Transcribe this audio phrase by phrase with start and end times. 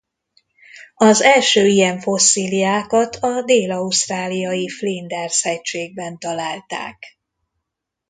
[0.95, 7.03] Az első ilyen fosszíliákat a dél-ausztráliai Flinders hegységben találták.